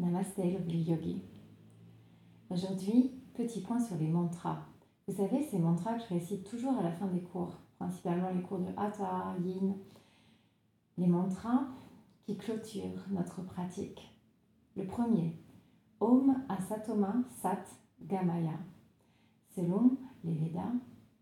[0.00, 1.22] Namasté Lovely Yogi.
[2.50, 4.66] Aujourd'hui, petit point sur les mantras.
[5.06, 8.42] Vous savez, ces mantras que je récite toujours à la fin des cours, principalement les
[8.42, 9.76] cours de Hatha, Yin.
[10.98, 11.68] Les mantras
[12.26, 14.12] qui clôturent notre pratique.
[14.76, 15.38] Le premier,
[16.00, 17.64] Om Asatoma Sat
[18.02, 18.58] Gamaya.
[19.54, 20.72] Selon les Védas,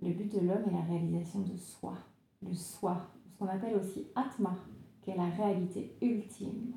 [0.00, 1.98] le but de l'homme est la réalisation de soi,
[2.41, 4.57] le soi, ce qu'on appelle aussi Atma,
[5.02, 6.73] qui est la réalité ultime.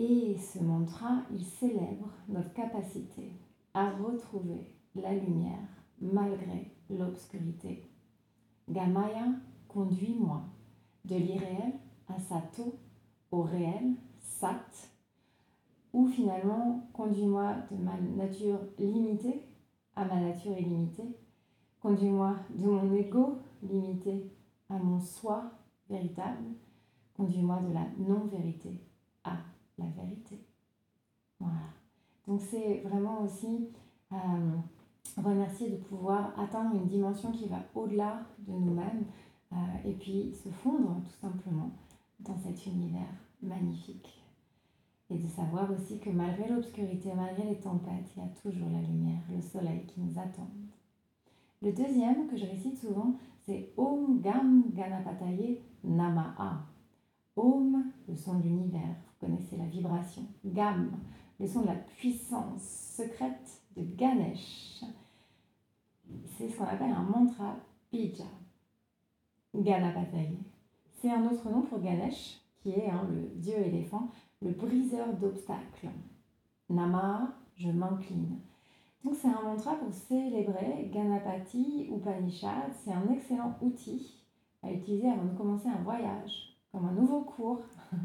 [0.00, 3.32] Et ce mantra, il célèbre notre capacité
[3.74, 5.66] à retrouver la lumière
[6.00, 7.82] malgré l'obscurité.
[8.68, 9.24] Gamaya,
[9.66, 10.44] conduis-moi
[11.04, 11.72] de l'irréel
[12.06, 12.76] à Sato,
[13.32, 14.70] au réel, Sat,
[15.92, 19.42] ou finalement conduis-moi de ma nature limitée
[19.96, 21.18] à ma nature illimitée,
[21.80, 24.30] conduis-moi de mon ego limité
[24.68, 25.50] à mon soi
[25.90, 26.44] véritable,
[27.16, 28.80] conduis-moi de la non-vérité
[29.24, 29.38] à
[29.78, 30.38] la vérité.
[31.40, 31.72] Voilà.
[32.26, 33.68] Donc c'est vraiment aussi
[34.12, 34.56] euh,
[35.16, 39.04] remercier de pouvoir atteindre une dimension qui va au-delà de nous-mêmes
[39.52, 41.70] euh, et puis se fondre tout simplement
[42.20, 44.22] dans cet univers magnifique.
[45.10, 48.82] Et de savoir aussi que malgré l'obscurité, malgré les tempêtes, il y a toujours la
[48.82, 50.48] lumière, le soleil qui nous attend.
[51.62, 53.14] Le deuxième que je récite souvent,
[53.46, 56.66] c'est Om Gam Ganapataye Namaha.
[57.36, 60.22] Om, le son de l'univers, vous connaissez la vibration.
[60.44, 60.90] Gam,
[61.38, 62.62] le son de la puissance
[62.96, 64.84] secrète de Ganesh.
[66.36, 67.56] C'est ce qu'on appelle un mantra
[67.92, 68.24] Bija.
[69.54, 70.38] Ganapataye.
[71.00, 74.08] C'est un autre nom pour Ganesh, qui est hein, le dieu éléphant,
[74.42, 75.88] le briseur d'obstacles.
[76.68, 78.40] Nama, je m'incline.
[79.04, 82.72] Donc c'est un mantra pour célébrer Ganapati ou Panishad.
[82.84, 84.18] C'est un excellent outil
[84.62, 87.62] à utiliser avant de commencer un voyage, comme un nouveau cours,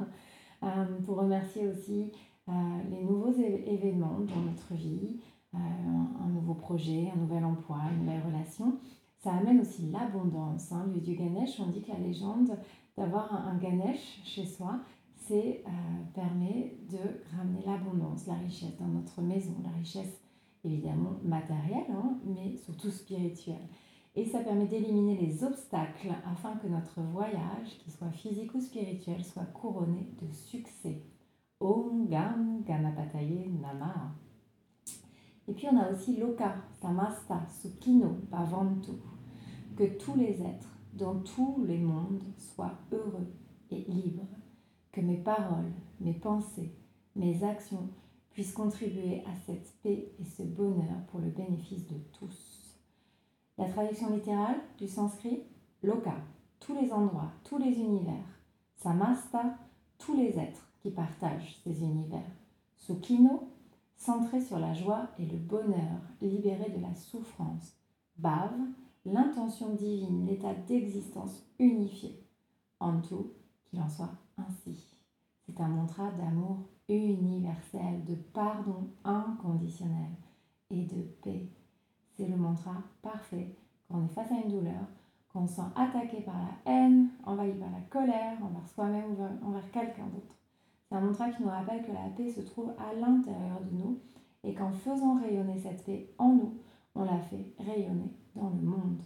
[1.06, 2.12] pour remercier aussi
[2.50, 2.52] euh,
[2.90, 5.20] les nouveaux événements dans notre vie,
[5.54, 8.78] euh, un nouveau projet, un nouvel emploi, une nouvelle relation.
[9.20, 10.72] Ça amène aussi l'abondance.
[10.72, 10.90] Hein.
[10.94, 12.58] Le dieu Ganesh, on dit que la légende
[12.98, 14.80] d'avoir un, Ganesh chez soi,
[15.16, 15.64] c'est
[16.14, 16.98] permet de
[17.38, 20.22] ramener l'abondance, la richesse dans notre maison, la richesse
[20.66, 23.68] évidemment matérielle, hein, mais surtout spirituelle.
[24.16, 29.24] Et ça permet d'éliminer les obstacles afin que notre voyage, qu'il soit physique ou spirituel,
[29.26, 31.02] soit couronné de succès.
[31.60, 34.14] Om Gam Ganapataye Nama.
[35.48, 38.92] Et puis on a aussi Loka, Samasta, Sukino, Bhavantu.
[39.76, 43.34] Que tous les êtres dans tous les mondes soient heureux
[43.72, 44.28] et libres.
[44.92, 46.76] Que mes paroles, mes pensées,
[47.16, 47.90] mes actions
[48.30, 52.53] puissent contribuer à cette paix et ce bonheur pour le bénéfice de tous.
[53.58, 55.44] La traduction littérale du sanskrit,
[55.84, 56.16] loka,
[56.60, 58.26] tous les endroits, tous les univers.
[58.76, 59.58] Samasta,
[60.00, 62.32] tous les êtres qui partagent ces univers.
[62.78, 63.50] Sukino,
[63.96, 67.78] centré sur la joie et le bonheur, libéré de la souffrance.
[68.18, 68.52] Bhav,
[69.06, 72.20] l'intention divine, l'état d'existence unifié.
[72.80, 73.16] Antu,
[73.66, 74.90] qu'il en soit ainsi.
[75.46, 76.58] C'est un mantra d'amour
[76.90, 80.12] universel, de pardon inconditionnel
[80.72, 81.50] et de paix
[82.16, 83.56] c'est le mantra parfait
[83.88, 84.88] quand on est face à une douleur,
[85.32, 89.46] quand on se sent attaqué par la haine, envahi par la colère envers soi-même ou
[89.46, 90.36] envers quelqu'un d'autre.
[90.88, 94.00] C'est un mantra qui nous rappelle que la paix se trouve à l'intérieur de nous
[94.44, 96.58] et qu'en faisant rayonner cette paix en nous,
[96.96, 99.02] on la fait rayonner dans le monde.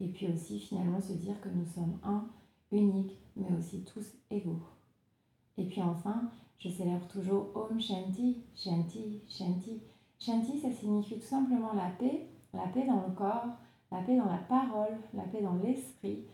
[0.00, 2.26] Et puis aussi finalement se dire que nous sommes un,
[2.72, 4.62] unique, mais aussi tous égaux.
[5.56, 9.80] Et puis enfin, je célèbre toujours Om Shanti, Shanti, Shanti.
[10.18, 13.46] Shanti, ça signifie tout simplement la paix la paix dans le corps,
[13.90, 16.24] la paix dans la parole, la paix dans l'esprit,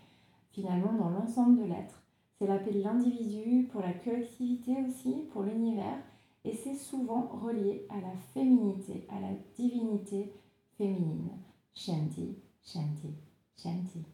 [0.53, 2.03] finalement dans l'ensemble de l'être.
[2.38, 5.98] C'est la paix de l'individu, pour la collectivité aussi, pour l'univers,
[6.44, 10.32] et c'est souvent relié à la féminité, à la divinité
[10.78, 11.30] féminine.
[11.75, 13.14] Shanti, Shanti,
[13.56, 14.04] Shanti.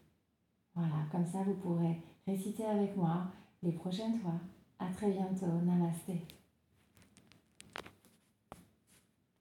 [0.75, 3.27] Voilà, comme ça vous pourrez réciter avec moi
[3.63, 4.39] les prochaines fois.
[4.79, 5.47] À très bientôt.
[5.65, 6.21] Namasté.